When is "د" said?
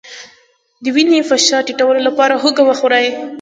0.83-0.85